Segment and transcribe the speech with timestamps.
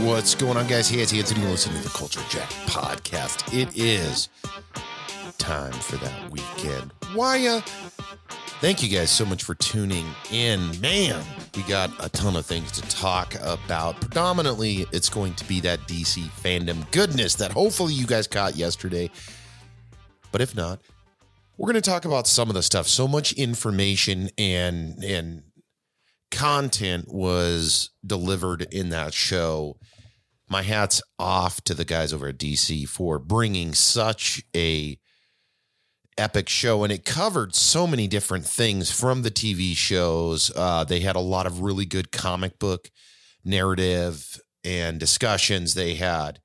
[0.00, 0.88] What's going on, guys?
[0.88, 1.46] Hey, it's Anthony.
[1.46, 3.52] Listen to the Culture Jack podcast.
[3.52, 4.30] It is
[5.36, 6.92] time for that weekend.
[7.12, 7.60] Why, uh,
[8.62, 10.80] thank you guys so much for tuning in.
[10.80, 11.22] Man,
[11.54, 14.00] we got a ton of things to talk about.
[14.00, 19.10] Predominantly, it's going to be that DC fandom goodness that hopefully you guys caught yesterday.
[20.32, 20.80] But if not,
[21.58, 22.88] we're going to talk about some of the stuff.
[22.88, 25.42] So much information and and
[26.32, 29.78] content was delivered in that show.
[30.48, 34.98] My hat's off to the guys over at DC for bringing such a
[36.18, 40.50] epic show and it covered so many different things from the TV shows.
[40.54, 42.90] Uh, they had a lot of really good comic book
[43.44, 45.74] narrative and discussions.
[45.74, 46.40] They had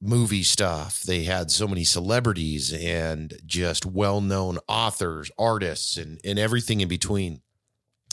[0.00, 1.02] movie stuff.
[1.02, 7.40] They had so many celebrities and just well-known authors, artists, and, and everything in between.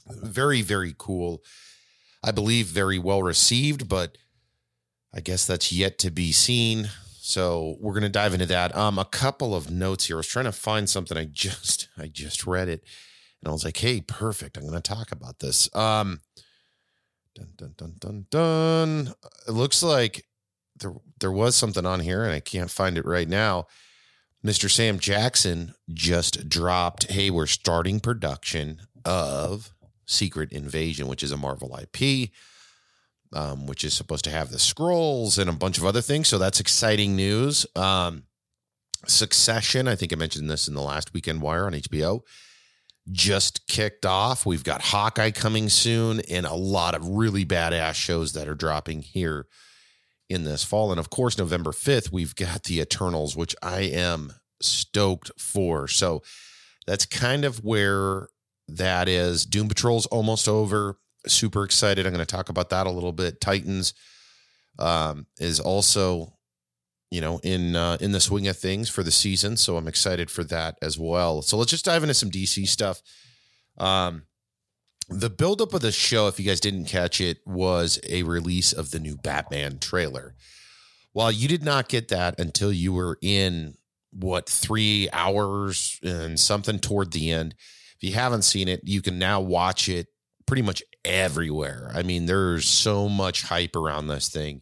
[0.09, 1.43] Very, very cool.
[2.23, 4.17] I believe very well received, but
[5.13, 6.89] I guess that's yet to be seen.
[7.21, 8.75] So we're going to dive into that.
[8.75, 10.17] Um, a couple of notes here.
[10.17, 11.17] I was trying to find something.
[11.17, 12.83] I just, I just read it,
[13.41, 14.57] and I was like, "Hey, perfect.
[14.57, 16.21] I'm going to talk about this." Um,
[17.35, 19.13] dun dun dun dun dun.
[19.47, 20.25] It looks like
[20.75, 23.67] there there was something on here, and I can't find it right now.
[24.45, 24.71] Mr.
[24.71, 27.11] Sam Jackson just dropped.
[27.11, 29.71] Hey, we're starting production of
[30.09, 32.31] Secret Invasion, which is a Marvel IP,
[33.33, 36.27] um, which is supposed to have the Skrulls and a bunch of other things.
[36.27, 37.66] So that's exciting news.
[37.75, 38.23] Um,
[39.07, 42.21] Succession, I think I mentioned this in the last Weekend Wire on HBO,
[43.09, 44.45] just kicked off.
[44.45, 49.03] We've got Hawkeye coming soon and a lot of really badass shows that are dropping
[49.03, 49.47] here
[50.27, 50.91] in this fall.
[50.91, 55.88] And of course, November 5th, we've got the Eternals, which I am stoked for.
[55.88, 56.21] So
[56.85, 58.27] that's kind of where
[58.78, 59.45] that is.
[59.45, 60.98] Doom Patrol's almost over.
[61.28, 62.06] Super excited.
[62.06, 63.42] I'm going to talk about that a little bit.
[63.42, 63.94] Titans
[64.78, 66.34] um, is also,
[67.12, 70.31] you know, in uh, in the swing of things for the season, so I'm excited
[70.31, 71.41] for that as well.
[71.41, 73.02] So let's just dive into some DC stuff.
[73.78, 74.24] Um,
[75.09, 78.91] the buildup of the show, if you guys didn't catch it, was a release of
[78.91, 80.35] the new Batman trailer.
[81.13, 83.75] While you did not get that until you were in
[84.12, 87.56] what three hours and something toward the end
[87.99, 90.07] if you haven't seen it, you can now watch it
[90.45, 91.91] pretty much everywhere.
[91.93, 94.61] I mean, there's so much hype around this thing,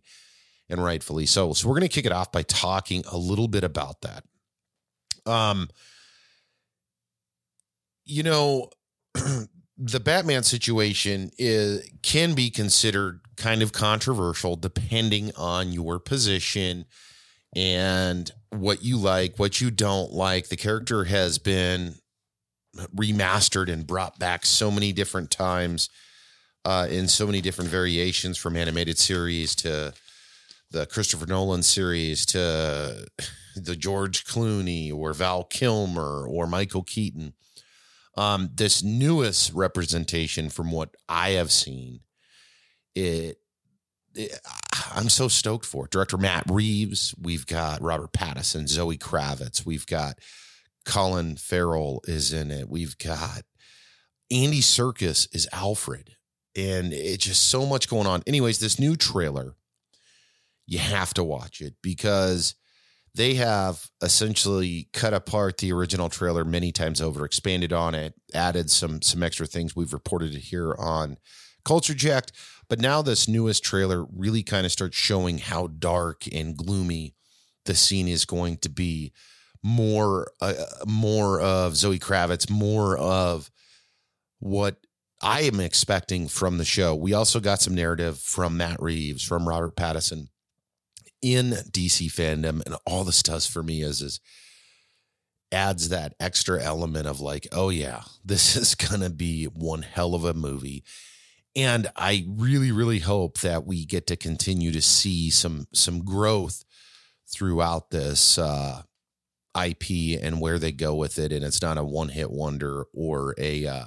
[0.70, 1.54] and rightfully so.
[1.54, 4.24] So we're going to kick it off by talking a little bit about that.
[5.32, 5.70] Um,
[8.06, 8.72] you know,
[9.78, 16.86] the Batman situation is can be considered kind of controversial depending on your position
[17.56, 20.50] and what you like, what you don't like.
[20.50, 21.96] The character has been
[22.96, 25.90] remastered and brought back so many different times
[26.66, 29.94] uh, in so many different variations from animated series to
[30.72, 33.08] the Christopher Nolan series to
[33.56, 37.34] the George Clooney or Val Kilmer or Michael Keaton.
[38.16, 42.02] Um, this newest representation from what I have seen,
[42.96, 43.38] it,
[44.16, 44.40] it,
[44.94, 45.88] I'm so stoked for.
[45.88, 50.18] Director Matt Reeves, we've got Robert Pattinson, Zoe Kravitz, we've got
[50.88, 52.70] Colin Farrell is in it.
[52.70, 53.44] We've got
[54.32, 56.16] Andy Serkis is Alfred,
[56.56, 58.24] and it's just so much going on.
[58.26, 59.56] Anyways, this new trailer,
[60.66, 62.56] you have to watch it because
[63.14, 68.72] they have essentially cut apart the original trailer many times over, expanded on it, added
[68.72, 69.76] some some extra things.
[69.76, 71.18] We've reported here on
[71.66, 72.32] Culture Jacked,
[72.70, 77.14] but now this newest trailer really kind of starts showing how dark and gloomy
[77.66, 79.12] the scene is going to be
[79.64, 80.54] more uh,
[80.86, 83.50] more of Zoe Kravitz, more of
[84.40, 84.78] what
[85.22, 86.96] I am expecting from the show.
[86.96, 90.28] We also got some narrative from Matt Reeves, from Robert Pattinson
[91.22, 94.20] in DC fandom, and all this does for me is is
[95.52, 100.24] adds that extra element of like, oh yeah, this is gonna be one hell of
[100.24, 100.84] a movie.
[101.56, 106.64] And I really, really hope that we get to continue to see some some growth
[107.28, 108.84] throughout this uh,
[109.66, 113.36] IP and where they go with it, and it's not a one hit wonder or
[113.38, 113.86] a uh,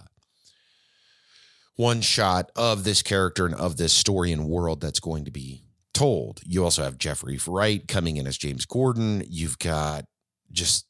[1.76, 5.64] one shot of this character and of this story and world that's going to be
[5.94, 6.40] told.
[6.44, 9.22] You also have Jeffrey Wright coming in as James Gordon.
[9.28, 10.04] You've got
[10.52, 10.86] just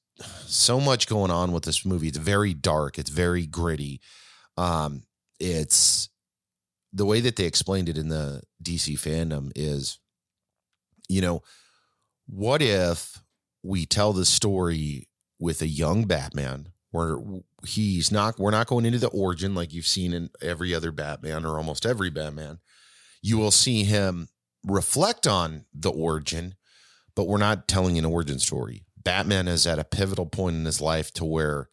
[0.46, 2.08] so much going on with this movie.
[2.08, 2.98] It's very dark.
[2.98, 4.00] It's very gritty.
[4.56, 5.02] Um,
[5.38, 6.08] it's
[6.92, 9.98] the way that they explained it in the DC fandom is,
[11.08, 11.42] you know,
[12.26, 13.20] what if
[13.62, 15.08] we tell the story
[15.38, 17.18] with a young Batman where
[17.64, 21.44] he's not we're not going into the origin like you've seen in every other Batman
[21.44, 22.58] or almost every Batman.
[23.22, 24.28] You will see him
[24.64, 26.54] reflect on the origin,
[27.14, 28.84] but we're not telling an origin story.
[29.02, 31.68] Batman is at a pivotal point in his life to where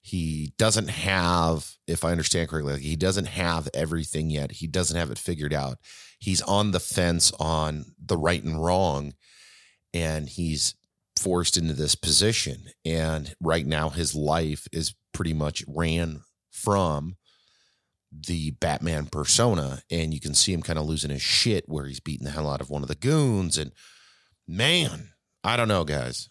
[0.00, 4.52] he doesn't have, if I understand correctly, he doesn't have everything yet.
[4.52, 5.78] He doesn't have it figured out.
[6.20, 9.14] He's on the fence on the right and wrong,
[9.92, 10.76] and he's
[11.18, 12.66] forced into this position.
[12.84, 17.16] And right now, his life is pretty much ran from
[18.12, 19.82] the Batman persona.
[19.90, 22.50] And you can see him kind of losing his shit where he's beating the hell
[22.50, 23.58] out of one of the goons.
[23.58, 23.72] And
[24.46, 25.10] man,
[25.42, 26.28] I don't know, guys.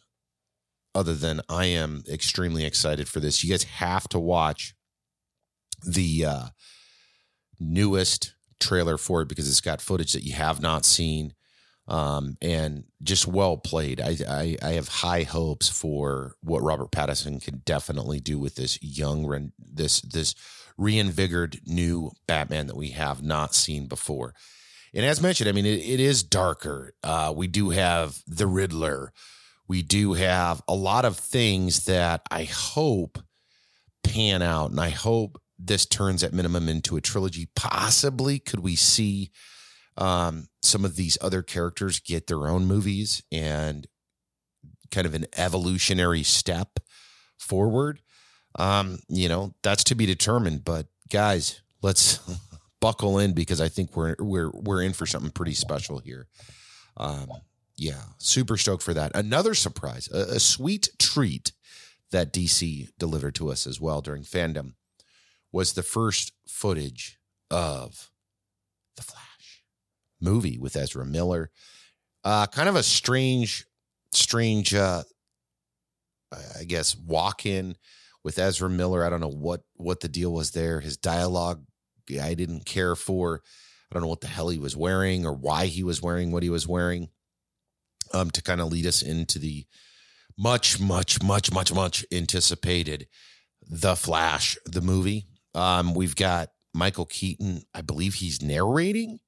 [0.94, 3.44] Other than I am extremely excited for this.
[3.44, 4.74] You guys have to watch
[5.86, 6.46] the uh,
[7.60, 11.34] newest trailer for it because it's got footage that you have not seen
[11.88, 14.02] um, and just well played.
[14.02, 18.82] I, I, I have high hopes for what Robert Pattinson can definitely do with this
[18.82, 20.36] young this this
[20.78, 24.34] reinvigorated new Batman that we have not seen before.
[24.94, 26.94] And as mentioned, I mean it, it is darker.
[27.04, 29.14] Uh, we do have the Riddler.
[29.68, 33.20] We do have a lot of things that I hope
[34.04, 37.50] pan out, and I hope this turns at minimum into a trilogy.
[37.56, 39.32] Possibly, could we see?
[39.98, 43.88] Um, some of these other characters get their own movies and
[44.92, 46.80] kind of an evolutionary step
[47.38, 48.02] forward.
[48.58, 50.64] Um, you know, that's to be determined.
[50.64, 52.20] But guys, let's
[52.82, 56.28] buckle in because I think we're we're we're in for something pretty special here.
[56.98, 57.30] Um,
[57.78, 59.12] yeah, super stoked for that.
[59.16, 61.52] Another surprise, a, a sweet treat
[62.12, 64.74] that DC delivered to us as well during fandom
[65.52, 67.20] was the first footage
[67.52, 68.12] of
[68.96, 69.35] the Flash
[70.26, 71.52] movie with Ezra Miller.
[72.24, 73.66] Uh, kind of a strange,
[74.12, 75.04] strange, uh,
[76.60, 77.76] I guess, walk in
[78.24, 79.06] with Ezra Miller.
[79.06, 80.82] I don't know what what the deal was there.
[80.82, 81.64] His dialogue,
[82.22, 83.42] I didn't care for.
[83.90, 86.44] I don't know what the hell he was wearing or why he was wearing what
[86.44, 87.10] he was wearing.
[88.14, 89.66] Um, to kind of lead us into the
[90.38, 93.08] much, much, much, much, much anticipated
[93.68, 95.28] The Flash, the movie.
[95.54, 97.64] Um, we've got Michael Keaton.
[97.74, 99.20] I believe he's narrating.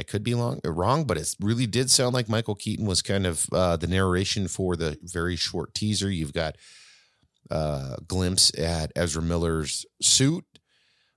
[0.00, 3.26] I could be long, wrong, but it really did sound like Michael Keaton was kind
[3.26, 6.10] of uh, the narration for the very short teaser.
[6.10, 6.56] You've got
[7.50, 10.46] a uh, glimpse at Ezra Miller's suit,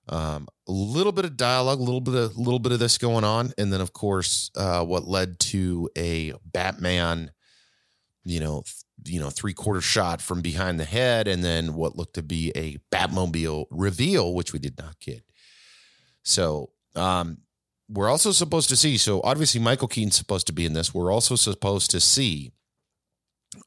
[0.09, 3.23] um, a little bit of dialogue, a little bit of little bit of this going
[3.23, 7.31] on, and then of course uh, what led to a Batman,
[8.25, 11.95] you know, th- you know, three quarter shot from behind the head, and then what
[11.95, 15.23] looked to be a Batmobile reveal, which we did not get.
[16.23, 17.37] So um,
[17.89, 18.97] we're also supposed to see.
[18.97, 20.93] So obviously, Michael Keaton's supposed to be in this.
[20.93, 22.51] We're also supposed to see,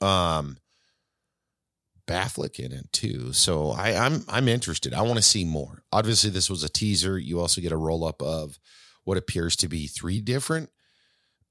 [0.00, 0.56] um,
[2.06, 3.32] Batfleck in it too.
[3.32, 4.94] So I, I'm I'm interested.
[4.94, 5.82] I want to see more.
[5.92, 7.18] Obviously, this was a teaser.
[7.18, 8.58] You also get a roll up of
[9.04, 10.70] what appears to be three different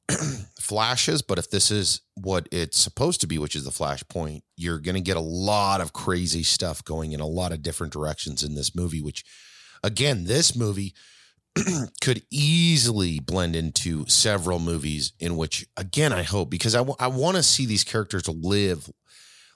[0.59, 1.21] flashes.
[1.21, 4.95] But if this is what it's supposed to be, which is the flashpoint, you're going
[4.95, 8.55] to get a lot of crazy stuff going in a lot of different directions in
[8.55, 9.01] this movie.
[9.01, 9.25] Which,
[9.83, 10.93] again, this movie
[12.01, 17.07] could easily blend into several movies in which again i hope because I, w- I
[17.07, 18.89] want to see these characters live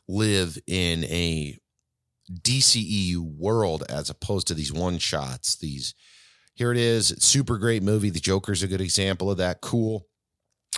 [0.07, 1.57] live in a
[2.31, 5.93] dceu world as opposed to these one shots these
[6.55, 10.05] here it is super great movie the joker's a good example of that cool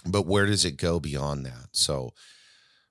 [0.05, 1.67] but where does it go beyond that?
[1.71, 2.13] So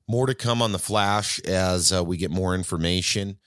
[0.09, 3.39] more to come on the flash as uh, we get more information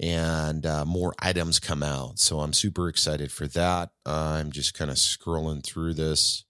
[0.00, 2.18] and uh, more items come out.
[2.18, 3.90] So I'm super excited for that.
[4.04, 6.44] Uh, I'm just kind of scrolling through this,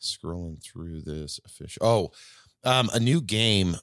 [0.00, 1.86] scrolling through this official.
[1.86, 2.12] Oh,
[2.64, 3.76] um, a new game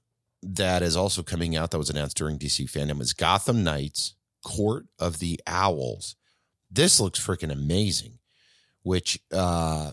[0.44, 4.86] that is also coming out that was announced during DC fandom is Gotham Knights Court
[5.00, 6.15] of the Owls.
[6.70, 8.20] This looks freaking amazing,
[8.84, 9.91] which uh,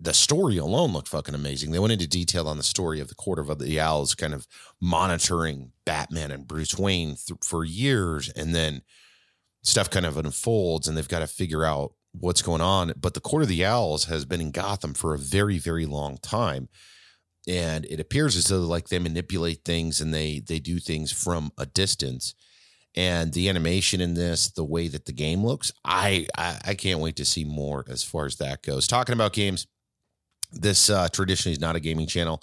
[0.00, 1.70] the story alone looked fucking amazing.
[1.70, 4.46] They went into detail on the story of the Court of the Owls, kind of
[4.80, 8.80] monitoring Batman and Bruce Wayne th- for years, and then
[9.62, 12.94] stuff kind of unfolds, and they've got to figure out what's going on.
[12.98, 16.16] But the Court of the Owls has been in Gotham for a very, very long
[16.16, 16.70] time,
[17.46, 21.52] and it appears as though like they manipulate things and they they do things from
[21.58, 22.34] a distance.
[22.96, 27.00] And the animation in this, the way that the game looks, I, I I can't
[27.00, 28.86] wait to see more as far as that goes.
[28.86, 29.66] Talking about games
[30.52, 32.42] this uh, traditionally is not a gaming channel.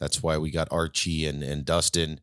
[0.00, 2.20] That's why we got Archie and, and Dustin,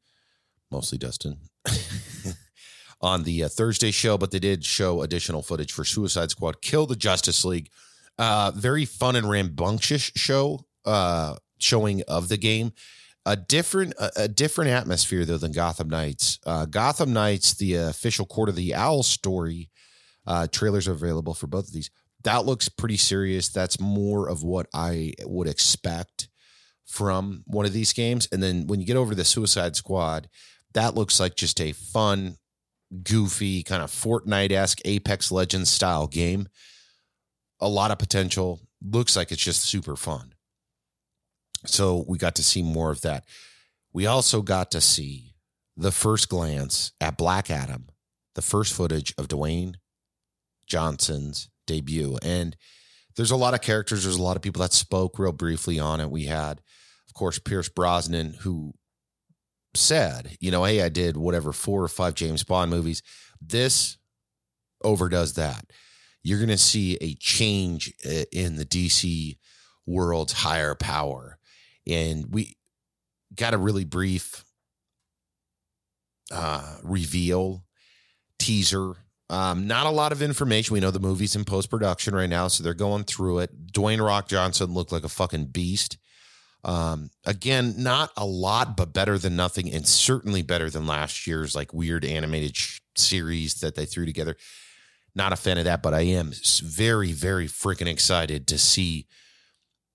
[0.70, 1.38] mostly Dustin,
[3.02, 6.86] on the uh, Thursday show, but they did show additional footage for Suicide Squad Kill
[6.86, 7.70] the Justice League.
[8.20, 12.74] Uh, very fun and rambunctious show uh, showing of the game.
[13.26, 16.40] A different a, a different atmosphere though than Gotham Knights.
[16.46, 19.70] Uh, Gotham Knights, the official Court of the Owl story,
[20.28, 21.90] Uh, trailers are available for both of these.
[22.24, 23.50] That looks pretty serious.
[23.50, 26.30] That's more of what I would expect
[26.86, 28.28] from one of these games.
[28.32, 30.30] And then when you get over to the Suicide Squad,
[30.74, 32.38] that looks like just a fun,
[33.04, 36.48] goofy, kind of Fortnite esque Apex Legends style game.
[37.60, 38.62] A lot of potential.
[38.84, 40.34] Looks like it's just super fun.
[41.66, 43.26] So we got to see more of that.
[43.94, 45.36] We also got to see
[45.78, 47.88] the first glance at Black Adam,
[48.36, 49.76] the first footage of Dwayne
[50.66, 52.18] Johnson's debut.
[52.22, 52.56] And
[53.16, 56.00] there's a lot of characters, there's a lot of people that spoke real briefly on
[56.00, 56.10] it.
[56.10, 56.62] We had,
[57.08, 58.74] of course, Pierce Brosnan, who
[59.74, 63.02] said, you know, hey, I did whatever, four or five James Bond movies.
[63.42, 63.98] This
[64.84, 65.66] overdoes that.
[66.24, 67.94] You're going to see a change
[68.32, 69.38] in the DC
[69.86, 71.38] world's higher power.
[71.88, 72.58] And we
[73.36, 74.46] got a really brief
[76.32, 77.64] uh, reveal
[78.40, 78.96] teaser.
[79.32, 80.74] Um, not a lot of information.
[80.74, 83.72] We know the movie's in post production right now, so they're going through it.
[83.72, 85.98] Dwayne Rock Johnson looked like a fucking beast.
[86.66, 91.56] Um, again, not a lot, but better than nothing, and certainly better than last year's
[91.56, 94.36] like weird animated sh- series that they threw together.
[95.16, 99.08] Not a fan of that, but I am very, very freaking excited to see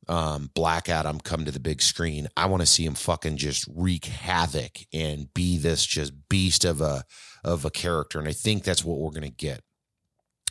[0.09, 2.29] um, Black Adam come to the big screen.
[2.37, 6.81] I want to see him fucking just wreak havoc and be this just beast of
[6.81, 7.05] a
[7.45, 9.63] of a character, and I think that's what we're gonna get.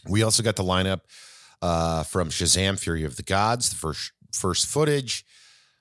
[0.07, 1.01] We also got the lineup
[1.61, 5.25] uh, from Shazam: Fury of the Gods, the first first footage,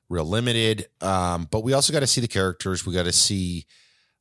[0.09, 0.87] real limited.
[1.01, 2.87] Um, but we also got to see the characters.
[2.87, 3.67] We got to see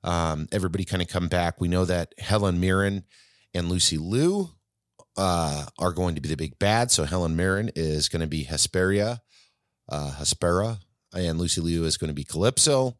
[0.03, 1.61] um, everybody kind of come back.
[1.61, 3.03] We know that Helen Mirren
[3.53, 4.49] and Lucy Liu
[5.15, 6.89] uh, are going to be the big bad.
[6.89, 9.21] So Helen Mirren is going to be Hesperia
[9.93, 10.79] uh, Hespera,
[11.15, 12.97] and Lucy Liu is going to be Calypso.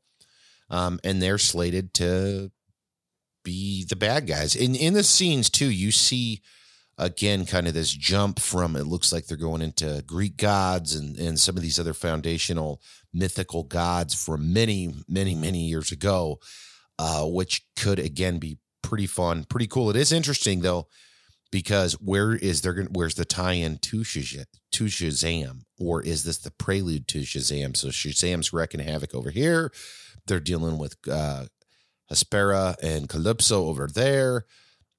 [0.69, 2.51] Um, and they're slated to
[3.43, 4.55] be the bad guys.
[4.55, 6.41] In in the scenes too, you see
[6.97, 11.17] again kind of this jump from it looks like they're going into Greek gods and
[11.17, 12.81] and some of these other foundational
[13.13, 16.39] mythical gods from many many many years ago,
[16.97, 19.89] uh, which could again be pretty fun, pretty cool.
[19.89, 20.88] It is interesting though
[21.53, 25.62] because where is there going where's the tie-in to Shazam, to Shazam?
[25.79, 27.77] Or is this the prelude to Shazam?
[27.77, 29.72] So Shazam's wrecking havoc over here.
[30.25, 31.45] They're dealing with uh
[32.12, 34.45] Hespera and Calypso over there.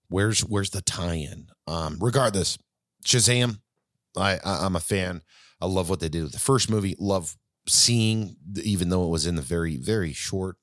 [0.08, 1.48] Where's where's the tie-in?
[1.66, 2.56] Um regardless
[3.04, 3.58] Shazam
[4.16, 5.22] I, I I'm a fan.
[5.60, 6.94] I love what they did with the first movie.
[7.00, 10.56] Love seeing even though it was in the very very short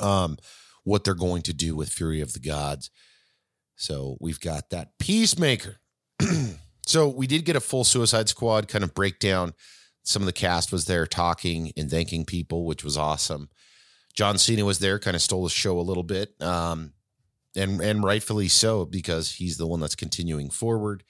[0.00, 0.38] um
[0.82, 2.90] what they're going to do with Fury of the Gods
[3.78, 5.76] so we've got that Peacemaker.
[6.86, 9.54] so we did get a full Suicide Squad kind of breakdown.
[10.02, 13.48] Some of the cast was there talking and thanking people, which was awesome.
[14.14, 16.92] John Cena was there, kind of stole the show a little bit, um,
[17.54, 21.04] and and rightfully so because he's the one that's continuing forward.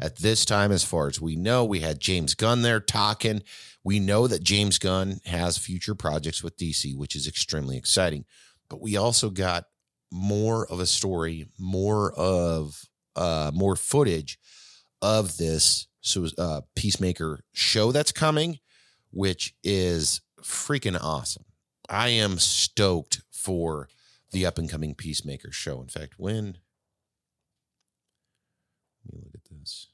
[0.00, 3.42] At this time, as far as we know, we had James Gunn there talking.
[3.84, 8.24] We know that James Gunn has future projects with DC, which is extremely exciting.
[8.68, 9.64] But we also got
[10.10, 12.84] more of a story, more of
[13.16, 14.38] uh, more footage
[15.02, 18.58] of this so uh, Peacemaker show that's coming,
[19.10, 21.44] which is freaking awesome.
[21.88, 23.88] I am stoked for
[24.32, 25.80] the up and coming Peacemaker show.
[25.80, 26.58] In fact, when
[29.04, 29.88] let me look at this.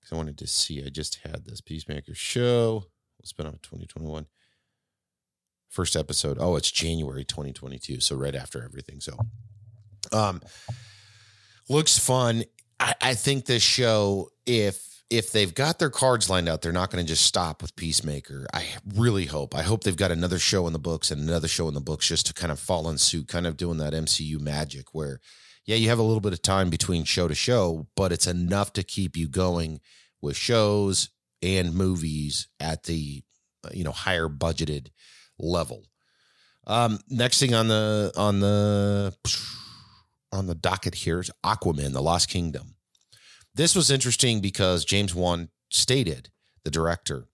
[0.00, 0.84] Because I wanted to see.
[0.84, 2.84] I just had this Peacemaker show.
[3.18, 4.26] It's been on 2021
[5.68, 6.38] first episode.
[6.40, 9.00] Oh, it's January 2022, so right after everything.
[9.00, 9.16] So,
[10.12, 10.40] um,
[11.68, 12.44] looks fun.
[12.80, 16.90] I, I think this show, if if they've got their cards lined out, they're not
[16.90, 18.46] going to just stop with Peacemaker.
[18.52, 19.54] I really hope.
[19.54, 22.08] I hope they've got another show in the books and another show in the books
[22.08, 25.20] just to kind of fall in suit, kind of doing that MCU magic where,
[25.64, 28.72] yeah, you have a little bit of time between show to show, but it's enough
[28.72, 29.80] to keep you going
[30.20, 31.10] with shows
[31.42, 33.22] and movies at the
[33.72, 34.88] you know higher budgeted
[35.38, 35.84] level.
[36.66, 39.14] Um, next thing on the on the
[40.32, 42.74] on the docket here is Aquaman: The Lost Kingdom.
[43.54, 46.30] This was interesting because James Wan stated,
[46.64, 47.28] the director,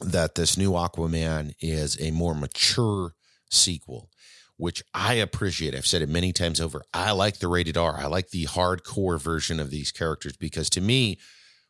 [0.00, 3.14] that this new Aquaman is a more mature
[3.50, 4.10] sequel,
[4.56, 5.74] which I appreciate.
[5.74, 6.82] I've said it many times over.
[6.92, 7.96] I like the rated R.
[7.96, 11.18] I like the hardcore version of these characters because to me,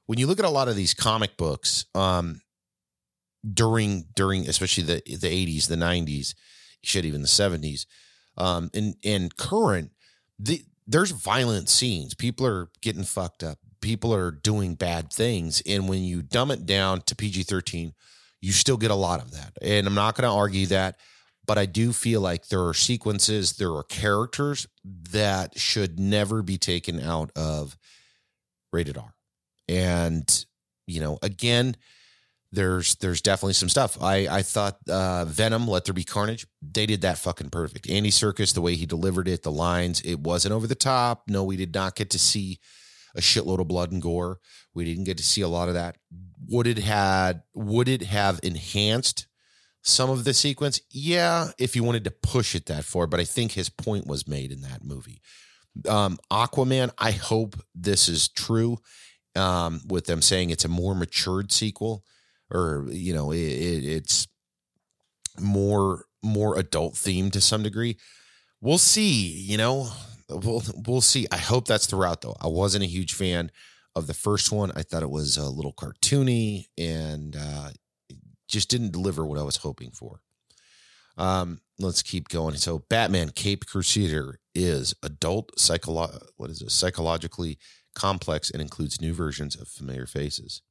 [0.07, 2.41] when you look at a lot of these comic books, um,
[3.55, 6.35] during during especially the the 80s, the 90s,
[6.83, 7.87] shit, even the 70s,
[8.37, 9.93] um, and and current,
[10.39, 12.15] the there's violent scenes.
[12.15, 13.59] People are getting fucked up.
[13.81, 17.93] People are doing bad things, and when you dumb it down to PG 13,
[18.41, 19.53] you still get a lot of that.
[19.63, 20.99] And I'm not going to argue that,
[21.47, 26.59] but I do feel like there are sequences, there are characters that should never be
[26.59, 27.77] taken out of
[28.73, 29.15] rated R.
[29.69, 30.45] And,
[30.87, 31.77] you know, again,
[32.57, 34.03] there's there's definitely some stuff.
[34.03, 37.89] I I thought uh, Venom, Let There Be Carnage, they did that fucking perfect.
[37.89, 41.25] Andy Serkis, the way he delivered it, the lines, it wasn't over the top.
[41.29, 42.59] No, we did not get to see
[43.15, 44.41] a shitload of blood and gore.
[44.75, 45.99] We didn't get to see a lot of that.
[46.49, 49.27] Would it had would it have enhanced
[49.83, 50.81] some of the sequence?
[50.91, 54.27] Yeah, if you wanted to push it that far, but I think his point was
[54.27, 55.21] made in that movie.
[55.87, 58.79] Um, Aquaman, I hope this is true.
[59.35, 62.03] Um, with them saying it's a more matured sequel
[62.51, 64.27] or you know it, it, it's
[65.41, 67.97] more more adult themed to some degree.
[68.61, 69.91] We'll see you know
[70.29, 71.27] we'll we'll see.
[71.31, 72.37] I hope that's the route though.
[72.41, 73.51] I wasn't a huge fan
[73.95, 74.73] of the first one.
[74.75, 77.71] I thought it was a little cartoony and uh
[78.49, 80.21] just didn't deliver what i was hoping for.
[81.19, 82.57] Um let's keep going.
[82.57, 86.71] So batman cape crusader is adult psycholo- what is it?
[86.71, 87.59] Psychologically
[87.95, 90.63] complex and includes new versions of familiar faces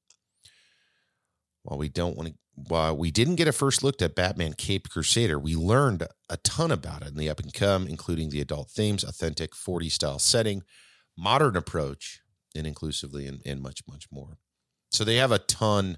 [1.66, 2.36] while we don't want to,
[2.70, 6.72] while we didn't get a first look at Batman Cape Crusader, we learned a ton
[6.72, 10.64] about it in the up and come, including the adult themes, authentic 40 style setting,
[11.18, 12.22] modern approach,
[12.56, 14.38] and inclusively, and, and much, much more.
[14.92, 15.98] So they have a ton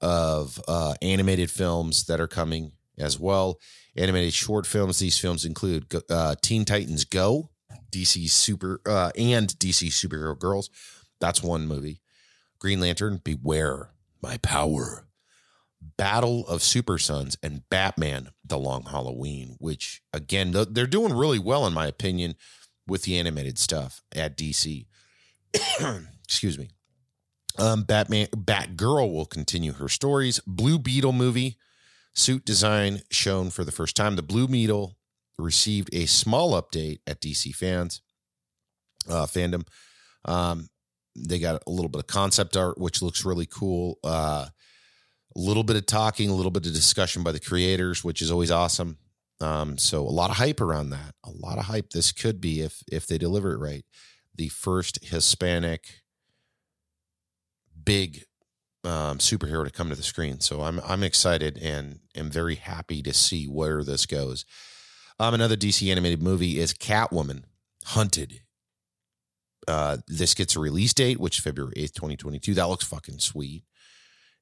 [0.00, 3.58] of uh, animated films that are coming as well.
[3.96, 4.98] Animated short films.
[4.98, 7.50] These films include uh, Teen Titans Go,
[7.92, 10.70] DC Super, uh, and DC Superhero Girls.
[11.20, 12.00] That's one movie.
[12.58, 13.90] Green Lantern, Beware
[14.22, 15.06] my power.
[15.98, 21.66] Battle of Super Sons and Batman The Long Halloween, which again, they're doing really well,
[21.66, 22.34] in my opinion,
[22.86, 24.86] with the animated stuff at DC.
[26.24, 26.70] Excuse me.
[27.58, 30.40] Um, Batman, Batgirl will continue her stories.
[30.46, 31.56] Blue Beetle movie,
[32.14, 34.16] suit design shown for the first time.
[34.16, 34.96] The Blue Beetle
[35.38, 38.02] received a small update at DC fans
[39.08, 39.66] uh, fandom.
[40.24, 40.68] Um,
[41.16, 43.98] they got a little bit of concept art, which looks really cool.
[44.04, 44.46] Uh,
[45.34, 48.30] a little bit of talking, a little bit of discussion by the creators, which is
[48.30, 48.98] always awesome.
[49.40, 51.14] Um, so a lot of hype around that.
[51.24, 51.90] A lot of hype.
[51.90, 53.84] This could be if if they deliver it right,
[54.34, 56.02] the first Hispanic
[57.84, 58.24] big
[58.84, 60.40] um, superhero to come to the screen.
[60.40, 64.46] So I'm I'm excited and am very happy to see where this goes.
[65.18, 67.44] Um, another DC animated movie is Catwoman
[67.84, 68.40] Hunted
[69.68, 72.54] uh, this gets a release date, which is February 8th, 2022.
[72.54, 73.64] That looks fucking sweet.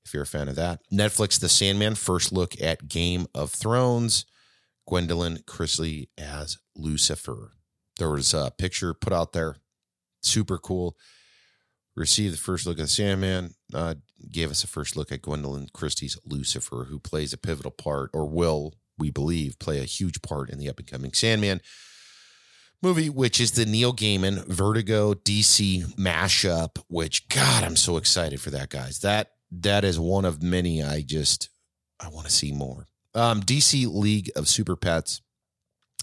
[0.04, 0.80] If you're a fan of that.
[0.92, 4.26] Netflix, The Sandman, first look at Game of Thrones.
[4.88, 7.52] Gwendoline Christie as Lucifer.
[7.98, 9.56] There was a picture put out there.
[10.22, 10.96] Super cool.
[11.96, 13.54] Received the first look at the Sandman.
[13.72, 13.94] Uh,
[14.30, 18.28] gave us a first look at Gwendoline Christie's Lucifer, who plays a pivotal part, or
[18.28, 21.60] will, we believe, play a huge part in the up and coming Sandman
[22.84, 26.78] movie, which is the Neil Gaiman Vertigo DC mashup.
[26.88, 29.00] Which God, I'm so excited for that, guys.
[29.00, 30.82] That that is one of many.
[30.82, 31.48] I just
[31.98, 32.86] I want to see more.
[33.14, 35.22] Um, DC League of Super Pets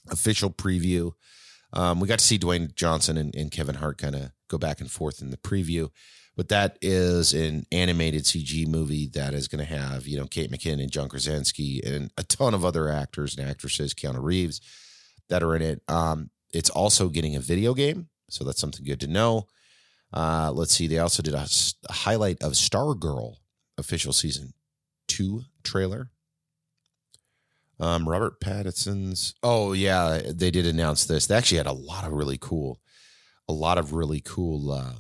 [0.10, 1.12] official preview.
[1.74, 4.82] Um, we got to see Dwayne Johnson and, and Kevin Hart kind of go back
[4.82, 5.90] and forth in the preview,
[6.36, 10.52] but that is an animated CG movie that is going to have you know Kate
[10.52, 14.60] McKinnon and John Krasinski and a ton of other actors and actresses, Keanu Reeves,
[15.30, 15.82] that are in it.
[15.88, 19.48] Um, it's also getting a video game, so that's something good to know.
[20.14, 20.88] Uh, let's see.
[20.88, 21.48] They also did a,
[21.90, 23.36] a highlight of Stargirl
[23.78, 24.54] official season
[25.08, 26.10] two trailer.
[27.80, 29.34] Um, Robert Pattinson's.
[29.42, 31.26] Oh yeah, they did announce this.
[31.26, 32.80] They actually had a lot of really cool,
[33.48, 34.94] a lot of really cool uh,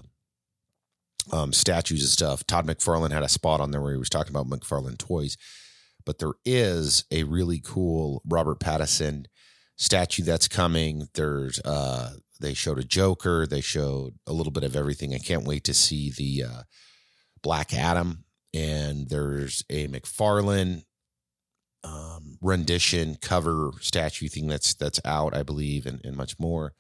[1.32, 2.46] um, statues and stuff.
[2.48, 5.38] Todd McFarlane had a spot on there where he was talking about McFarlane toys,
[6.06, 9.26] but there is a really cool Robert Pattinson
[9.82, 11.08] statue that's coming.
[11.16, 15.14] There's uh they showed a Joker, they showed a little bit of everything.
[15.14, 16.62] I can't wait to see the uh
[17.42, 20.84] Black Adam and there's a McFarlane
[21.84, 26.74] um rendition cover statue thing that's that's out, I believe, and, and much more.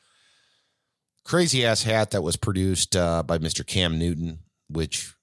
[1.25, 3.65] Crazy ass hat that was produced uh, by Mr.
[3.65, 5.13] Cam Newton, which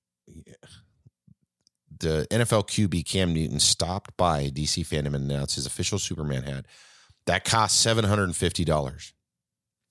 [1.96, 6.66] the NFL QB Cam Newton stopped by DC fandom and announced his official Superman hat
[7.28, 9.12] that costs $750.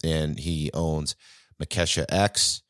[0.03, 1.15] And he owns
[1.61, 2.63] Makesha X.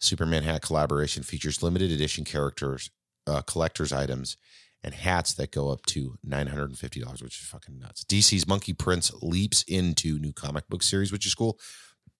[0.00, 2.90] Superman hat collaboration features limited edition characters,
[3.26, 4.38] uh, collector's items,
[4.82, 8.04] and hats that go up to $950, which is fucking nuts.
[8.04, 11.58] DC's Monkey Prince leaps into new comic book series, which is cool.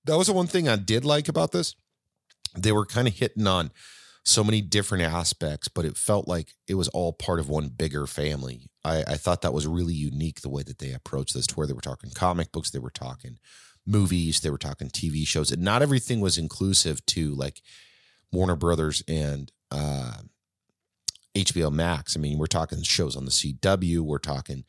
[0.04, 1.74] That was the one thing I did like about this.
[2.54, 3.70] They were kind of hitting on
[4.26, 8.08] so many different aspects, but it felt like it was all part of one bigger
[8.08, 8.68] family.
[8.84, 11.66] I, I thought that was really unique the way that they approached this, to where
[11.66, 13.38] they were talking comic books, they were talking
[13.86, 17.62] movies, they were talking TV shows, and not everything was inclusive to like
[18.32, 20.14] Warner Brothers and uh,
[21.36, 22.16] HBO Max.
[22.16, 24.64] I mean, we're talking shows on the CW, we're talking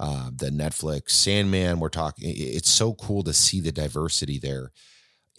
[0.00, 2.24] uh, the Netflix Sandman, we're talking.
[2.34, 4.72] It's so cool to see the diversity there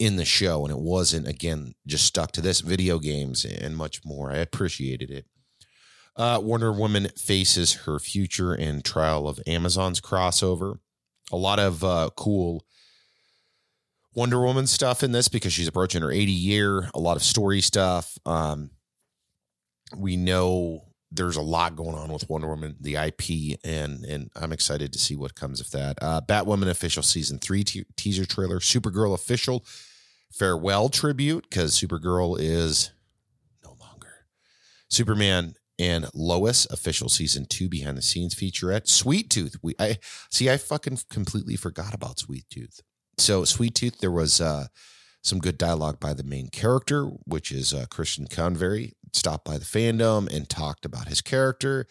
[0.04, 4.04] in the show, and it wasn't again just stuck to this video games and much
[4.04, 4.30] more.
[4.30, 5.24] I appreciated it.
[6.14, 10.78] Uh, Wonder Woman faces her future in trial of Amazon's crossover.
[11.32, 12.66] A lot of uh, cool
[14.14, 17.62] Wonder Woman stuff in this because she's approaching her 80 year, a lot of story
[17.62, 18.18] stuff.
[18.26, 18.70] Um,
[19.96, 24.52] we know there's a lot going on with Wonder Woman, the IP, and and I'm
[24.52, 25.96] excited to see what comes of that.
[26.02, 29.64] Uh, Batwoman official season three te- teaser trailer, Supergirl official
[30.34, 32.90] farewell tribute because Supergirl is
[33.62, 34.26] no longer
[34.88, 38.88] Superman and Lois official season two behind the scenes featurette.
[38.88, 39.98] Sweet Tooth, we I
[40.30, 40.50] see.
[40.50, 42.80] I fucking completely forgot about Sweet Tooth.
[43.18, 44.66] So Sweet Tooth, there was uh,
[45.22, 49.64] some good dialogue by the main character, which is uh, Christian Convery, stopped by the
[49.64, 51.86] fandom and talked about his character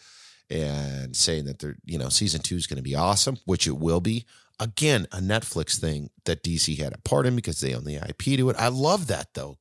[0.50, 3.78] and saying that they're you know season two is going to be awesome, which it
[3.78, 4.26] will be.
[4.60, 8.38] Again, a Netflix thing that DC had a part in because they own the IP
[8.38, 8.56] to it.
[8.56, 9.56] I love that though.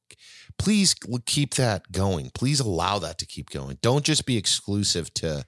[0.59, 2.29] Please keep that going.
[2.35, 3.79] Please allow that to keep going.
[3.81, 5.45] Don't just be exclusive to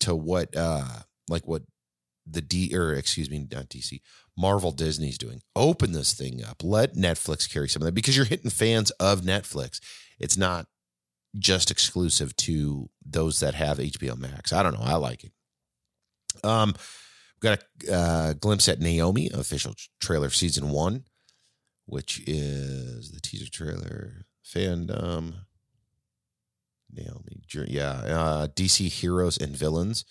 [0.00, 1.62] to what uh like what
[2.26, 4.00] the D or excuse me, not DC,
[4.36, 5.40] Marvel Disney's doing.
[5.54, 6.62] Open this thing up.
[6.64, 9.80] Let Netflix carry some of that because you're hitting fans of Netflix.
[10.18, 10.66] It's not
[11.38, 14.52] just exclusive to those that have HBO Max.
[14.52, 14.84] I don't know.
[14.84, 15.32] I like it.
[16.42, 16.74] Um,
[17.44, 21.04] got a uh, glimpse at Naomi official trailer season one,
[21.86, 25.34] which is the teaser trailer fandom.
[26.92, 30.04] Naomi, yeah, uh, DC heroes and villains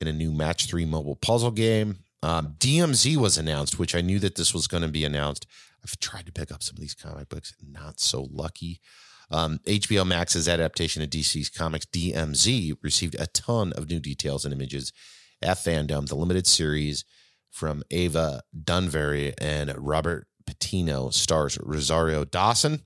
[0.00, 1.98] in a new match three mobile puzzle game.
[2.22, 5.46] Um, DMZ was announced, which I knew that this was going to be announced.
[5.82, 8.80] I've tried to pick up some of these comic books, not so lucky.
[9.30, 14.52] Um, HBO Max's adaptation of DC's comics DMZ received a ton of new details and
[14.52, 14.92] images
[15.42, 17.04] Fandom, the limited series
[17.50, 22.82] from Ava DuVernay and Robert Patino stars Rosario Dawson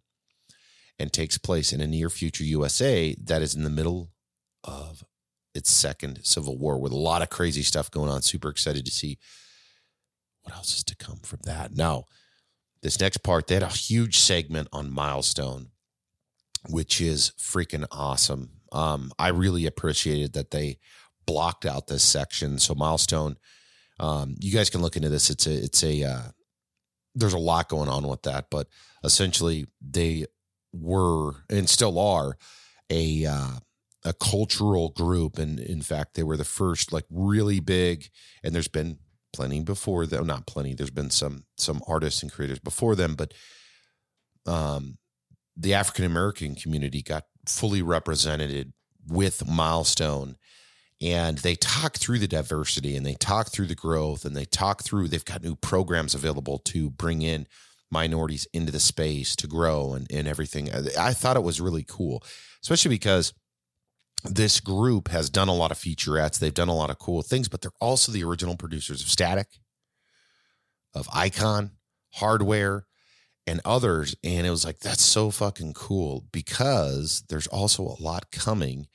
[0.98, 4.10] and takes place in a near future USA that is in the middle
[4.62, 5.04] of
[5.54, 8.22] its second civil war with a lot of crazy stuff going on.
[8.22, 9.18] Super excited to see
[10.42, 11.74] what else is to come from that.
[11.74, 12.04] Now,
[12.82, 15.68] this next part, they had a huge segment on Milestone,
[16.68, 18.50] which is freaking awesome.
[18.72, 20.78] Um, I really appreciated that they
[21.26, 22.58] blocked out this section.
[22.58, 23.36] So Milestone,
[24.00, 25.30] um, you guys can look into this.
[25.30, 26.22] It's a, it's a, uh,
[27.14, 28.68] there's a lot going on with that, but
[29.02, 30.26] essentially they
[30.72, 32.36] were and still are
[32.90, 33.58] a, uh,
[34.04, 35.38] a cultural group.
[35.38, 38.08] And in fact, they were the first like really big,
[38.42, 38.98] and there's been
[39.32, 43.32] plenty before them, not plenty, there's been some, some artists and creators before them, but,
[44.46, 44.98] um,
[45.56, 48.72] the African American community got fully represented
[49.06, 50.36] with Milestone
[51.00, 54.82] and they talk through the diversity and they talk through the growth and they talk
[54.82, 57.46] through they've got new programs available to bring in
[57.90, 60.70] minorities into the space to grow and, and everything.
[60.72, 62.22] Uh, I thought it was really cool
[62.62, 63.32] especially because
[64.24, 67.48] this group has done a lot of featurettes they've done a lot of cool things
[67.48, 69.48] but they're also the original producers of static
[70.94, 71.72] of icon
[72.14, 72.86] hardware
[73.46, 78.30] and others and it was like that's so fucking cool because there's also a lot
[78.30, 78.86] coming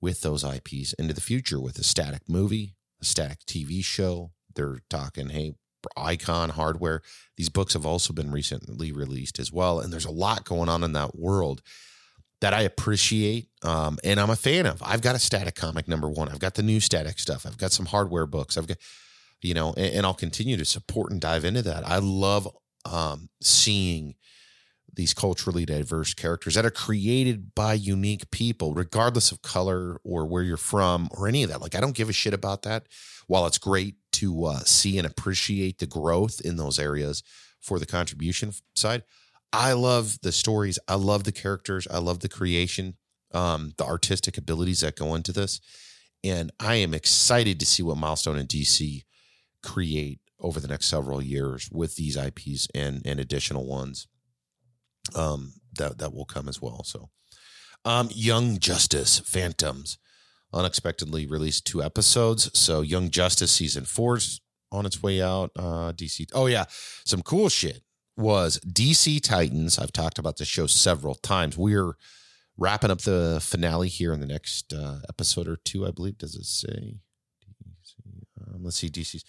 [0.00, 4.32] with those IPs into the future with a static movie, a static TV show.
[4.54, 5.54] They're talking, hey,
[5.96, 7.02] icon hardware.
[7.36, 9.80] These books have also been recently released as well.
[9.80, 11.62] And there's a lot going on in that world
[12.40, 14.82] that I appreciate um, and I'm a fan of.
[14.82, 16.28] I've got a static comic number one.
[16.28, 17.44] I've got the new static stuff.
[17.46, 18.56] I've got some hardware books.
[18.56, 18.78] I've got,
[19.42, 21.86] you know, and, and I'll continue to support and dive into that.
[21.86, 22.48] I love
[22.84, 24.14] um, seeing
[24.94, 30.42] these culturally diverse characters that are created by unique people, regardless of color or where
[30.42, 31.60] you're from or any of that.
[31.60, 32.86] Like, I don't give a shit about that.
[33.26, 37.22] While it's great to uh, see and appreciate the growth in those areas
[37.60, 39.04] for the contribution side,
[39.52, 40.78] I love the stories.
[40.88, 41.86] I love the characters.
[41.90, 42.96] I love the creation,
[43.32, 45.60] um, the artistic abilities that go into this.
[46.22, 49.04] And I am excited to see what Milestone and DC
[49.62, 54.06] create over the next several years with these IPs and, and additional ones
[55.14, 56.84] um, that that will come as well.
[56.84, 57.10] So,
[57.84, 59.98] um, Young Justice Phantoms
[60.52, 62.50] unexpectedly released two episodes.
[62.58, 64.40] So, Young Justice season four's
[64.72, 65.50] on its way out.
[65.56, 66.26] Uh, DC.
[66.34, 66.64] Oh yeah,
[67.04, 67.82] some cool shit
[68.16, 69.78] was DC Titans.
[69.78, 71.56] I've talked about this show several times.
[71.56, 71.94] We're
[72.56, 76.18] wrapping up the finale here in the next uh, episode or two, I believe.
[76.18, 76.98] Does it say?
[78.40, 79.24] Um, let's see, DC's.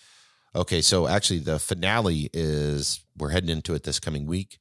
[0.53, 4.59] Okay, so actually, the finale is we're heading into it this coming week.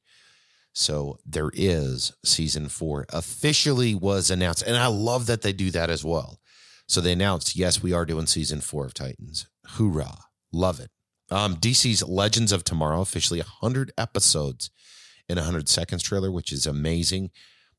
[0.73, 5.89] So there is season four officially was announced, and I love that they do that
[5.89, 6.39] as well.
[6.87, 9.47] So they announced, yes, we are doing season four of Titans.
[9.65, 10.17] Hoorah!
[10.51, 10.91] Love it.
[11.29, 14.69] Um, DC's Legends of Tomorrow officially 100 episodes
[15.29, 17.31] in 100 seconds trailer, which is amazing.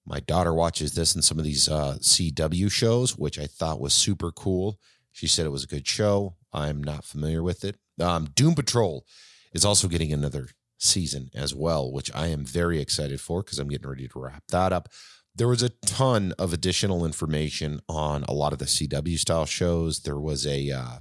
[0.07, 3.92] My daughter watches this and some of these uh, CW shows, which I thought was
[3.92, 4.78] super cool.
[5.12, 6.37] She said it was a good show.
[6.52, 7.76] I'm not familiar with it.
[8.00, 9.05] Um, Doom Patrol
[9.52, 10.48] is also getting another
[10.83, 14.42] season as well, which I am very excited for because I'm getting ready to wrap
[14.49, 14.88] that up.
[15.35, 20.01] There was a ton of additional information on a lot of the CW style shows.
[20.01, 20.99] There was a uh,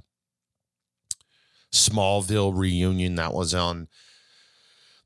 [1.72, 3.88] Smallville reunion that was on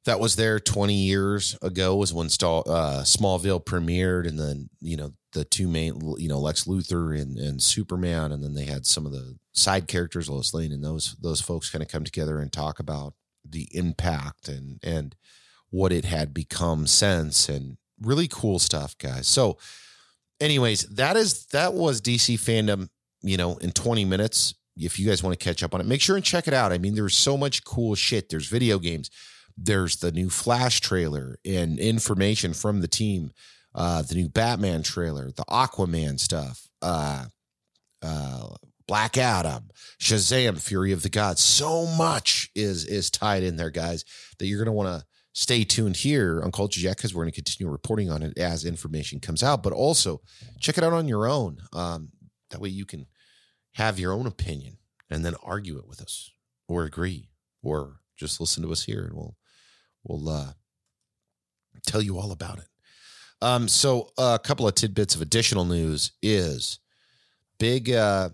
[0.04, 2.28] that was there 20 years ago was when uh,
[3.02, 7.60] Smallville premiered and then you know the two main you know Lex Luthor and, and
[7.60, 11.40] Superman and then they had some of the side characters Lois Lane and those those
[11.40, 13.14] folks kind of come together and talk about
[13.52, 15.14] the impact and and
[15.70, 19.26] what it had become since and really cool stuff guys.
[19.26, 19.58] So
[20.40, 22.88] anyways that is that was DC fandom
[23.22, 24.54] you know in 20 minutes.
[24.78, 26.72] If you guys want to catch up on it make sure and check it out.
[26.72, 28.28] I mean there's so much cool shit.
[28.28, 29.10] There's video games.
[29.56, 33.30] There's the new Flash trailer and information from the team,
[33.74, 37.24] uh, the new Batman trailer, the Aquaman stuff, uh,
[38.02, 38.48] uh,
[38.86, 39.70] Black Adam,
[40.00, 41.42] Shazam, Fury of the Gods.
[41.42, 44.04] So much is is tied in there, guys,
[44.38, 47.32] that you're going to want to stay tuned here on Culture Jack because we're going
[47.32, 49.62] to continue reporting on it as information comes out.
[49.62, 50.20] But also
[50.60, 51.58] check it out on your own.
[51.72, 52.10] Um,
[52.50, 53.06] that way you can
[53.74, 54.78] have your own opinion
[55.10, 56.30] and then argue it with us
[56.68, 57.28] or agree
[57.62, 59.36] or just listen to us here and we'll
[60.04, 60.52] we'll uh,
[61.86, 62.68] tell you all about it.
[63.42, 66.80] Um, so uh, a couple of tidbits of additional news is
[67.58, 68.30] big, uh,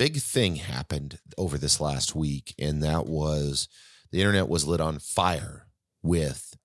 [0.00, 3.68] big thing happened over this last week, and that was
[4.10, 5.66] the internet was lit on fire
[6.02, 6.56] with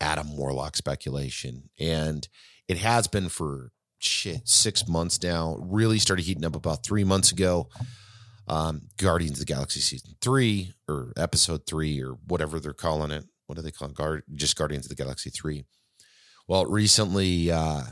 [0.00, 2.28] Adam Warlock speculation, and
[2.68, 5.56] it has been for shit six months now.
[5.58, 7.68] Really started heating up about three months ago.
[8.46, 13.24] Um, Guardians of the Galaxy season three or episode three or whatever they're calling it
[13.46, 13.94] what do they call it?
[13.94, 15.64] Guard, just Guardians of the Galaxy three.
[16.46, 17.82] Well, recently uh,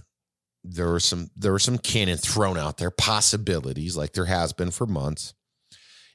[0.64, 4.70] there were some there were some cannon thrown out there, possibilities like there has been
[4.70, 5.34] for months.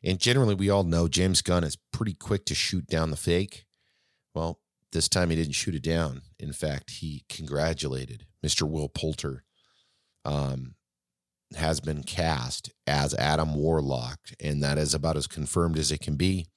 [0.04, 3.66] And generally, we all know James Gunn is pretty quick to shoot down the fake.
[4.36, 4.60] Well,
[4.92, 6.22] this time he didn't shoot it down.
[6.40, 8.70] In fact, he congratulated Mr.
[8.70, 9.44] Will Poulter.
[10.24, 10.76] Um,
[11.56, 16.16] has been cast as Adam Warlock, and that is about as confirmed as it can
[16.16, 16.48] be.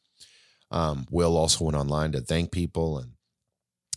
[0.71, 3.13] Um, Will also went online to thank people and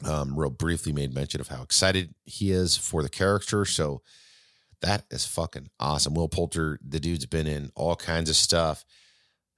[0.05, 3.65] um, real briefly made mention of how excited he is for the character.
[3.65, 4.01] So
[4.81, 6.13] that is fucking awesome.
[6.13, 8.83] Will Poulter, the dude's been in all kinds of stuff.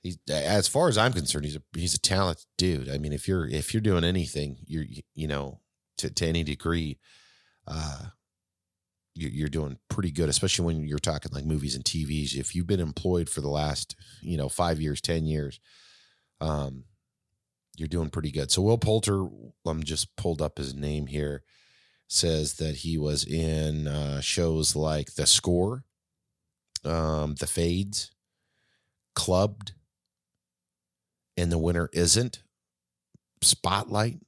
[0.04, 2.90] He's, as far as I'm concerned, he's a he's a talented dude.
[2.90, 5.62] I mean, if you're if you're doing anything, you're you know
[5.98, 7.00] to to any degree,
[7.68, 8.06] uh,
[9.16, 12.36] you're doing pretty good, especially when you're talking like movies and TVs.
[12.36, 15.60] If you've been employed for the last, you know, five years, 10 years,
[16.42, 16.84] um,
[17.78, 18.52] you're doing pretty good.
[18.52, 19.28] So Will Poulter,
[19.66, 21.44] I'm just pulled up his name here,
[22.08, 25.84] says that he was in uh, shows like The Score,
[26.84, 28.12] um, The Fades,
[29.14, 29.74] Clubbed,
[31.38, 32.44] and The Winner Isn't,
[33.42, 34.20] Spotlight.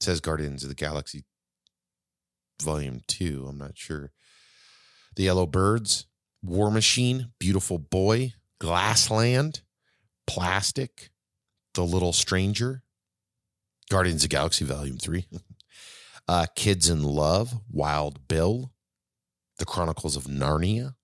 [0.00, 1.24] Says Guardians of the Galaxy
[2.60, 3.46] Volume 2.
[3.48, 4.10] I'm not sure.
[5.14, 6.06] The Yellow Birds,
[6.42, 9.62] War Machine, Beautiful Boy, Glassland,
[10.26, 11.11] Plastic,
[11.74, 12.82] the Little Stranger,
[13.90, 15.26] Guardians of Galaxy Volume 3,
[16.28, 18.72] uh, Kids in Love, Wild Bill,
[19.58, 20.94] The Chronicles of Narnia,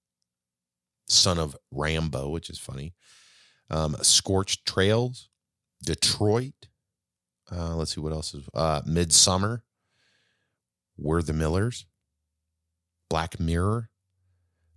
[1.09, 2.94] Son of Rambow, which is funny,
[3.70, 5.28] um, Scorched Trails,
[5.83, 6.68] Detroit.
[7.50, 9.62] Uh, let's see what else is uh, Midsommar,
[10.98, 11.87] We're the Millers,
[13.09, 13.88] Black Mirror,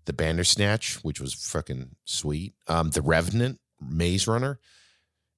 [0.05, 4.59] The Bandersnatch, which was fucking sweet, um, The Revenant, Maze Runner.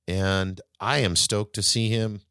[0.08, 2.22] And I am stoked to see him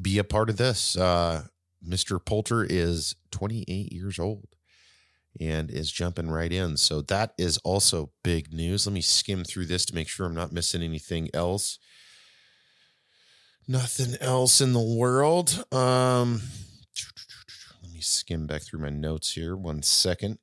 [0.00, 0.96] be a part of this.
[0.96, 1.44] Uh,
[1.86, 2.24] Mr.
[2.24, 4.46] Poulter is 28 years old
[5.38, 6.76] and is jumping right in.
[6.76, 8.86] So that is also big news.
[8.86, 11.78] Let me skim through this to make sure I'm not missing anything else.
[13.68, 15.64] Nothing else in the world.
[15.72, 16.42] Um,
[17.82, 19.56] let me skim back through my notes here.
[19.56, 20.38] One second.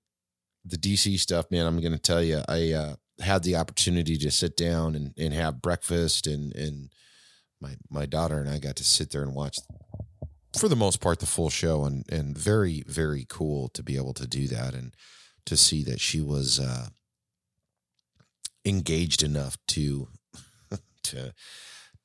[0.63, 4.31] The DC stuff, man, I'm going to tell you, I uh, had the opportunity to
[4.31, 6.89] sit down and, and have breakfast and and
[7.59, 9.57] my my daughter and I got to sit there and watch
[10.57, 14.13] for the most part, the full show, and and very very cool to be able
[14.13, 14.93] to do that and
[15.45, 16.87] to see that she was uh,
[18.65, 20.07] engaged enough to
[21.03, 21.33] to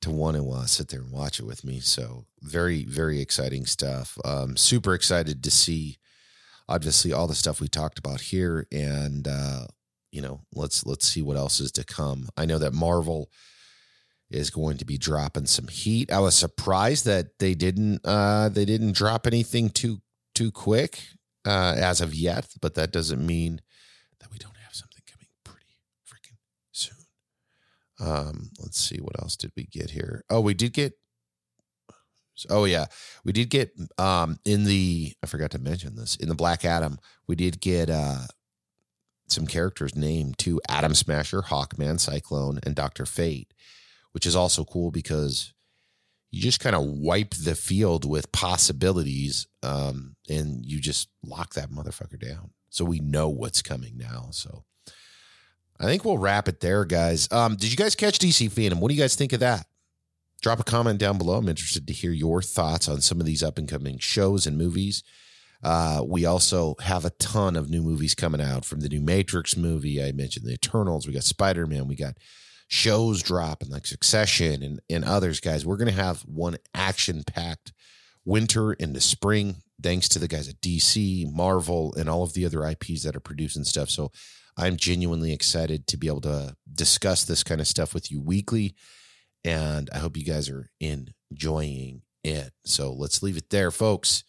[0.01, 1.79] to want to uh, sit there and watch it with me.
[1.79, 4.17] So very very exciting stuff.
[4.23, 5.97] Um, super excited to see
[6.69, 9.67] obviously all the stuff we talked about here, and uh,
[10.13, 12.29] you know let's let's see what else is to come.
[12.37, 13.29] I know that Marvel
[14.29, 16.11] is going to be dropping some heat.
[16.11, 20.01] I was surprised that they didn't uh, they didn't drop anything too
[20.35, 21.01] too quick
[21.45, 23.59] uh, as of yet, but that doesn't mean
[24.19, 26.37] that we don't have something coming pretty freaking
[26.71, 27.05] soon.
[27.99, 30.23] Um, let's see what else did we get here.
[30.29, 30.93] Oh, we did get.
[32.49, 32.85] Oh yeah,
[33.25, 36.99] we did get um in the I forgot to mention this in the Black Adam.
[37.27, 38.25] We did get uh
[39.33, 43.53] some characters named to Atom Smasher, Hawkman, Cyclone, and Doctor Fate
[44.13, 45.53] which is also cool because
[46.31, 51.69] you just kind of wipe the field with possibilities um, and you just lock that
[51.69, 52.51] motherfucker down.
[52.69, 54.27] So we know what's coming now.
[54.31, 54.63] So
[55.79, 57.31] I think we'll wrap it there, guys.
[57.31, 58.79] Um, did you guys catch DC Fandom?
[58.79, 59.67] What do you guys think of that?
[60.41, 61.37] Drop a comment down below.
[61.37, 64.57] I'm interested to hear your thoughts on some of these up and coming shows and
[64.57, 65.03] movies.
[65.63, 69.55] Uh, we also have a ton of new movies coming out from the new Matrix
[69.55, 70.03] movie.
[70.03, 71.07] I mentioned the Eternals.
[71.07, 71.87] We got Spider Man.
[71.87, 72.17] We got
[72.67, 75.65] shows dropping like Succession and, and others, guys.
[75.65, 77.71] We're going to have one action packed
[78.25, 82.65] winter into spring, thanks to the guys at DC, Marvel, and all of the other
[82.65, 83.89] IPs that are producing stuff.
[83.89, 84.11] So
[84.57, 88.75] I'm genuinely excited to be able to discuss this kind of stuff with you weekly.
[89.45, 92.51] And I hope you guys are enjoying it.
[92.65, 94.23] So let's leave it there, folks.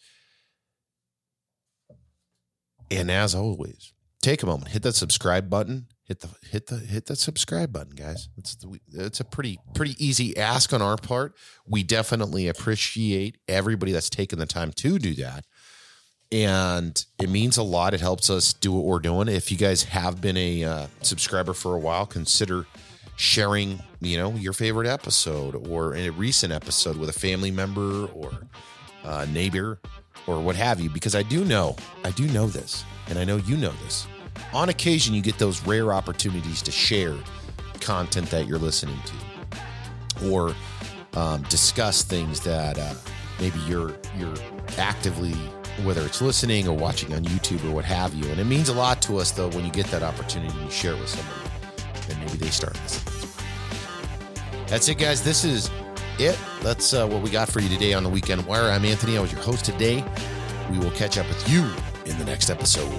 [2.91, 5.87] And as always, take a moment, hit that subscribe button.
[6.07, 8.29] Hit the hit the hit the subscribe button guys.
[8.37, 11.33] It's the, it's a pretty pretty easy ask on our part.
[11.65, 15.45] We definitely appreciate everybody that's taken the time to do that.
[16.31, 17.95] And it means a lot.
[17.95, 19.27] It helps us do what we're doing.
[19.27, 22.67] If you guys have been a uh, subscriber for a while consider
[23.17, 28.31] sharing you know your favorite episode or a recent episode with a family member or
[29.03, 29.79] a neighbor
[30.27, 33.37] or what have you because i do know i do know this and i know
[33.37, 34.07] you know this
[34.53, 37.15] on occasion you get those rare opportunities to share
[37.79, 40.55] content that you're listening to or
[41.15, 42.93] um, discuss things that uh,
[43.39, 44.35] maybe you're you're
[44.77, 45.33] actively
[45.83, 48.25] whether it's listening or watching on YouTube or what have you.
[48.31, 50.95] And it means a lot to us though when you get that opportunity you share
[50.95, 51.49] with somebody
[52.09, 53.13] and maybe they start listening.
[54.67, 55.21] That's it, guys.
[55.21, 55.69] This is
[56.19, 56.37] it.
[56.61, 58.69] That's uh, what we got for you today on the Weekend Wire.
[58.69, 59.17] I'm Anthony.
[59.17, 60.03] I was your host today.
[60.71, 61.69] We will catch up with you
[62.05, 62.91] in the next episode.